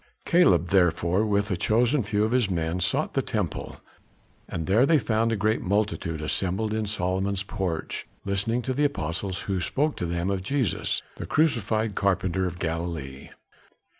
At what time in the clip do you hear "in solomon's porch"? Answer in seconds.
6.73-8.07